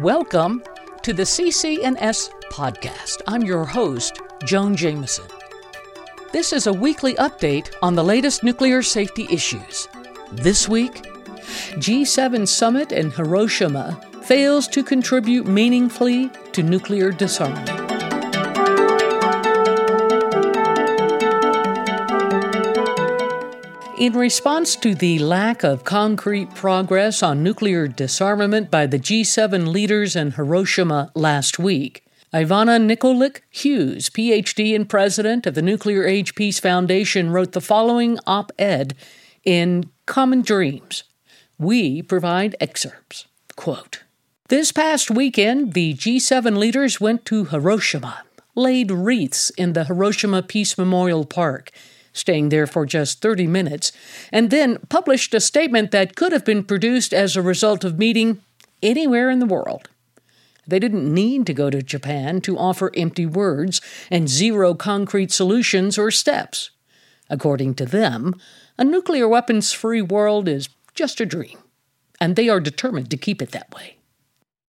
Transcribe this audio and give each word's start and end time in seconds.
Welcome 0.00 0.62
to 1.02 1.12
the 1.12 1.22
CCNS 1.22 2.30
podcast. 2.50 3.22
I'm 3.26 3.42
your 3.42 3.64
host, 3.64 4.20
Joan 4.44 4.76
Jameson. 4.76 5.24
This 6.32 6.52
is 6.52 6.66
a 6.66 6.72
weekly 6.72 7.14
update 7.14 7.72
on 7.82 7.94
the 7.94 8.04
latest 8.04 8.42
nuclear 8.42 8.82
safety 8.82 9.26
issues. 9.30 9.88
This 10.32 10.68
week, 10.68 11.02
G7 11.76 12.46
summit 12.46 12.92
in 12.92 13.10
Hiroshima 13.10 14.00
fails 14.22 14.68
to 14.68 14.82
contribute 14.82 15.46
meaningfully 15.46 16.30
to 16.52 16.62
nuclear 16.62 17.10
disarmament. 17.10 17.75
In 23.96 24.12
response 24.12 24.76
to 24.76 24.94
the 24.94 25.18
lack 25.20 25.64
of 25.64 25.84
concrete 25.84 26.54
progress 26.54 27.22
on 27.22 27.42
nuclear 27.42 27.88
disarmament 27.88 28.70
by 28.70 28.86
the 28.86 28.98
G7 28.98 29.68
leaders 29.68 30.14
in 30.14 30.32
Hiroshima 30.32 31.10
last 31.14 31.58
week, 31.58 32.04
Ivana 32.30 32.78
Nikolic 32.78 33.40
Hughes, 33.48 34.10
PhD 34.10 34.76
and 34.76 34.86
president 34.86 35.46
of 35.46 35.54
the 35.54 35.62
Nuclear 35.62 36.04
Age 36.04 36.34
Peace 36.34 36.60
Foundation, 36.60 37.30
wrote 37.30 37.52
the 37.52 37.60
following 37.62 38.18
op 38.26 38.52
ed 38.58 38.94
in 39.44 39.84
Common 40.04 40.42
Dreams. 40.42 41.04
We 41.58 42.02
provide 42.02 42.54
excerpts. 42.60 43.24
Quote 43.56 44.02
This 44.48 44.72
past 44.72 45.10
weekend, 45.10 45.72
the 45.72 45.94
G7 45.94 46.58
leaders 46.58 47.00
went 47.00 47.24
to 47.24 47.46
Hiroshima, 47.46 48.24
laid 48.54 48.90
wreaths 48.90 49.48
in 49.56 49.72
the 49.72 49.84
Hiroshima 49.84 50.42
Peace 50.42 50.76
Memorial 50.76 51.24
Park 51.24 51.72
staying 52.16 52.48
there 52.48 52.66
for 52.66 52.86
just 52.86 53.20
30 53.20 53.46
minutes, 53.46 53.92
and 54.32 54.50
then 54.50 54.78
published 54.88 55.34
a 55.34 55.40
statement 55.40 55.90
that 55.90 56.16
could 56.16 56.32
have 56.32 56.44
been 56.44 56.64
produced 56.64 57.12
as 57.12 57.36
a 57.36 57.42
result 57.42 57.84
of 57.84 57.98
meeting 57.98 58.40
anywhere 58.82 59.30
in 59.30 59.38
the 59.38 59.46
world. 59.46 59.88
They 60.66 60.78
didn't 60.78 61.12
need 61.12 61.46
to 61.46 61.54
go 61.54 61.70
to 61.70 61.82
Japan 61.82 62.40
to 62.40 62.58
offer 62.58 62.90
empty 62.96 63.26
words 63.26 63.80
and 64.10 64.28
zero 64.28 64.74
concrete 64.74 65.30
solutions 65.30 65.96
or 65.96 66.10
steps. 66.10 66.70
According 67.30 67.74
to 67.74 67.86
them, 67.86 68.34
a 68.78 68.84
nuclear 68.84 69.28
weapons 69.28 69.72
free 69.72 70.02
world 70.02 70.48
is 70.48 70.68
just 70.94 71.20
a 71.20 71.26
dream, 71.26 71.58
and 72.20 72.34
they 72.34 72.48
are 72.48 72.60
determined 72.60 73.10
to 73.10 73.16
keep 73.16 73.42
it 73.42 73.52
that 73.52 73.72
way. 73.74 73.98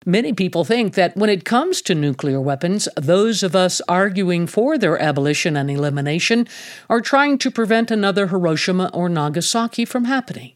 Many 0.08 0.32
people 0.32 0.64
think 0.64 0.94
that 0.94 1.18
when 1.18 1.30
it 1.30 1.44
comes 1.44 1.82
to 1.82 1.94
nuclear 1.94 2.40
weapons, 2.40 2.88
those 2.96 3.44
of 3.44 3.58
us 3.58 3.82
arguing 3.90 4.48
for 4.48 4.78
their 4.78 4.98
abolition 4.98 5.58
and 5.58 5.70
elimination 5.70 6.48
are 6.90 7.02
trying 7.02 7.38
to 7.40 7.52
prevent 7.52 7.92
another 7.92 8.28
Hiroshima 8.28 8.90
or 8.94 9.10
Nagasaki 9.10 9.84
from 9.84 10.06
happening. 10.06 10.54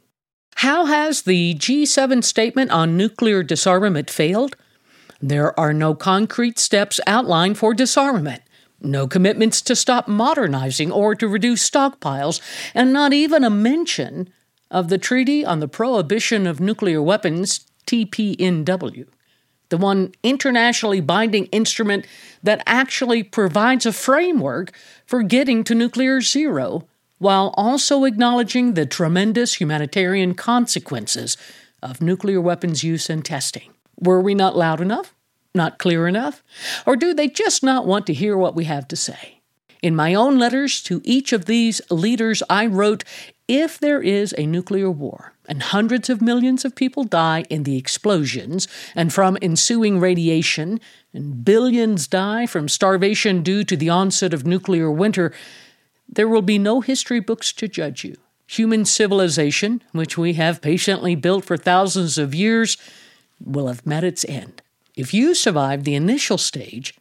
How 0.55 0.85
has 0.85 1.23
the 1.23 1.53
G7 1.55 2.23
statement 2.23 2.71
on 2.71 2.95
nuclear 2.95 3.43
disarmament 3.43 4.09
failed? 4.09 4.55
There 5.21 5.59
are 5.59 5.73
no 5.73 5.95
concrete 5.95 6.57
steps 6.57 7.01
outlined 7.05 7.57
for 7.57 7.73
disarmament, 7.73 8.43
no 8.79 9.05
commitments 9.05 9.61
to 9.63 9.75
stop 9.75 10.07
modernizing 10.07 10.93
or 10.93 11.13
to 11.15 11.27
reduce 11.27 11.69
stockpiles, 11.69 12.39
and 12.73 12.93
not 12.93 13.11
even 13.11 13.43
a 13.43 13.49
mention 13.49 14.31
of 14.69 14.87
the 14.87 14.97
Treaty 14.97 15.43
on 15.43 15.59
the 15.59 15.67
Prohibition 15.67 16.47
of 16.47 16.61
Nuclear 16.61 17.01
Weapons, 17.01 17.65
TPNW 17.85 19.07
the 19.71 19.77
one 19.77 20.13
internationally 20.21 21.01
binding 21.01 21.47
instrument 21.47 22.05
that 22.43 22.61
actually 22.67 23.23
provides 23.23 23.85
a 23.87 23.93
framework 23.93 24.71
for 25.05 25.23
getting 25.23 25.63
to 25.63 25.73
nuclear 25.73 26.21
zero, 26.21 26.87
while 27.17 27.53
also 27.57 28.03
acknowledging 28.03 28.73
the 28.73 28.85
tremendous 28.85 29.55
humanitarian 29.55 30.35
consequences 30.35 31.37
of 31.81 32.01
nuclear 32.01 32.41
weapons 32.41 32.83
use 32.83 33.09
and 33.09 33.25
testing. 33.25 33.71
Were 33.99 34.21
we 34.21 34.35
not 34.35 34.57
loud 34.57 34.81
enough? 34.81 35.15
Not 35.55 35.79
clear 35.79 36.07
enough? 36.07 36.43
Or 36.85 36.95
do 36.95 37.13
they 37.13 37.27
just 37.27 37.63
not 37.63 37.85
want 37.85 38.05
to 38.07 38.13
hear 38.13 38.37
what 38.37 38.55
we 38.55 38.65
have 38.65 38.87
to 38.89 38.95
say? 38.95 39.41
In 39.81 39.95
my 39.95 40.13
own 40.13 40.37
letters 40.37 40.81
to 40.83 41.01
each 41.03 41.33
of 41.33 41.45
these 41.45 41.81
leaders, 41.89 42.43
I 42.49 42.65
wrote 42.65 43.03
if 43.47 43.79
there 43.79 44.01
is 44.01 44.35
a 44.37 44.45
nuclear 44.45 44.91
war, 44.91 45.33
and 45.51 45.63
hundreds 45.63 46.09
of 46.09 46.21
millions 46.21 46.63
of 46.63 46.77
people 46.77 47.03
die 47.03 47.43
in 47.49 47.63
the 47.63 47.75
explosions 47.75 48.69
and 48.95 49.11
from 49.11 49.37
ensuing 49.41 49.99
radiation, 49.99 50.79
and 51.13 51.43
billions 51.43 52.07
die 52.07 52.45
from 52.45 52.69
starvation 52.69 53.43
due 53.43 53.65
to 53.65 53.75
the 53.75 53.89
onset 53.89 54.33
of 54.33 54.45
nuclear 54.45 54.89
winter, 54.89 55.33
there 56.07 56.29
will 56.29 56.41
be 56.41 56.57
no 56.57 56.79
history 56.79 57.19
books 57.19 57.51
to 57.51 57.67
judge 57.67 58.05
you. 58.05 58.15
Human 58.47 58.85
civilization, 58.85 59.83
which 59.91 60.17
we 60.17 60.35
have 60.35 60.61
patiently 60.61 61.15
built 61.15 61.43
for 61.43 61.57
thousands 61.57 62.17
of 62.17 62.33
years, 62.33 62.77
will 63.43 63.67
have 63.67 63.85
met 63.85 64.05
its 64.05 64.23
end. 64.23 64.61
If 64.95 65.13
you 65.13 65.35
survive 65.35 65.83
the 65.83 65.95
initial 65.95 66.37
stage, 66.37 66.97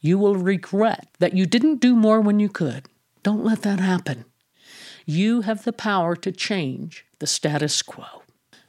you 0.00 0.18
will 0.18 0.34
regret 0.34 1.06
that 1.20 1.36
you 1.36 1.46
didn't 1.46 1.80
do 1.80 1.94
more 1.94 2.20
when 2.20 2.40
you 2.40 2.48
could. 2.48 2.86
Don't 3.22 3.44
let 3.44 3.62
that 3.62 3.78
happen. 3.78 4.24
You 5.04 5.42
have 5.42 5.62
the 5.62 5.72
power 5.72 6.16
to 6.16 6.32
change 6.32 7.05
the 7.18 7.26
status 7.26 7.82
quo. 7.82 8.22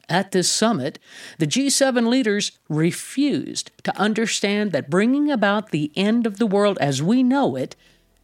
At 0.10 0.32
this 0.32 0.50
summit, 0.50 1.00
the 1.38 1.48
G7 1.48 2.08
leaders 2.08 2.54
refused 2.70 3.72
to 3.84 3.98
understand 4.00 4.72
that 4.72 4.90
bringing 4.90 5.30
about 5.30 5.72
the 5.72 5.92
end 5.96 6.26
of 6.26 6.38
the 6.38 6.48
world 6.48 6.78
as 6.80 7.04
we 7.04 7.24
know 7.24 7.58
it 7.58 7.76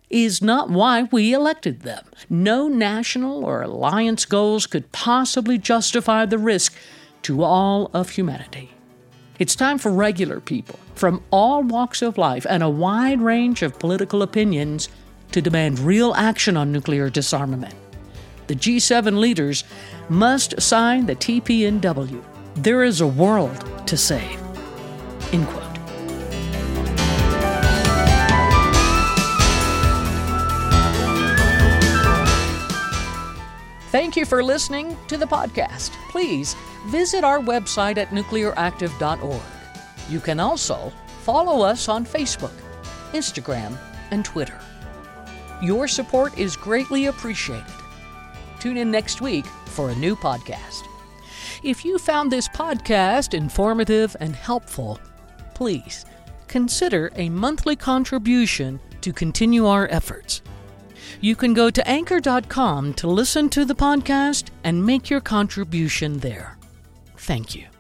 is 0.10 0.42
not 0.42 0.70
why 0.70 1.04
we 1.12 1.34
elected 1.34 1.82
them. 1.82 2.06
No 2.30 2.68
national 2.68 3.44
or 3.44 3.62
alliance 3.62 4.26
goals 4.26 4.66
could 4.66 4.92
possibly 4.92 5.58
justify 5.58 6.26
the 6.26 6.38
risk 6.38 6.74
to 7.24 7.44
all 7.44 7.90
of 7.94 8.12
humanity. 8.12 8.72
It's 9.40 9.56
time 9.56 9.78
for 9.78 9.92
regular 9.92 10.40
people 10.40 10.80
from 10.96 11.24
all 11.32 11.64
walks 11.64 12.02
of 12.02 12.18
life 12.18 12.46
and 12.48 12.64
a 12.64 12.70
wide 12.70 13.20
range 13.20 13.62
of 13.62 13.80
political 13.80 14.22
opinions 14.22 14.88
to 15.32 15.42
demand 15.42 15.80
real 15.80 16.14
action 16.14 16.56
on 16.56 16.72
nuclear 16.72 17.10
disarmament 17.10 17.74
the 18.48 18.56
G7 18.56 19.18
leaders 19.18 19.64
must 20.10 20.62
sign 20.62 21.06
the 21.06 21.16
TPNW. 21.16 22.24
There 22.56 22.84
is 22.84 23.02
a 23.02 23.08
world 23.08 23.88
to 23.88 23.98
save. 23.98 24.40
End 25.32 25.48
quote. 25.48 25.64
Thank 33.94 34.16
you 34.16 34.26
for 34.26 34.44
listening 34.44 34.98
to 35.08 35.18
the 35.18 35.28
podcast. 35.28 35.92
Please 36.10 36.56
visit 36.88 37.24
our 37.24 37.40
website 37.40 37.98
at 37.98 38.10
nuclearactive.org. 38.10 39.42
You 40.10 40.20
can 40.20 40.40
also 40.40 40.92
follow 41.22 41.64
us 41.64 41.88
on 41.88 42.04
Facebook, 42.04 42.54
Instagram, 43.12 43.78
and 44.10 44.26
Twitter. 44.26 44.60
Your 45.62 45.88
support 45.88 46.38
is 46.38 46.58
greatly 46.58 47.06
appreciated. 47.06 47.83
Tune 48.64 48.78
in 48.78 48.90
next 48.90 49.20
week 49.20 49.46
for 49.46 49.90
a 49.90 49.96
new 49.96 50.16
podcast. 50.16 50.88
If 51.64 51.84
you 51.84 51.98
found 51.98 52.32
this 52.32 52.48
podcast 52.48 53.34
informative 53.34 54.16
and 54.22 54.34
helpful, 54.34 55.02
please 55.54 56.06
consider 56.48 57.12
a 57.18 57.28
monthly 57.28 57.76
contribution 57.76 58.80
to 59.02 59.12
continue 59.12 59.68
our 59.68 59.90
efforts. 59.92 60.44
You 61.20 61.36
can 61.36 61.54
go 61.54 61.70
to 61.72 61.86
anchor.com 61.86 62.94
to 62.94 63.08
listen 63.08 63.50
to 63.50 63.66
the 63.66 63.76
podcast 63.76 64.48
and 64.64 64.86
make 64.86 65.10
your 65.10 65.20
contribution 65.20 66.20
there. 66.20 66.58
Thank 67.18 67.56
you. 67.56 67.73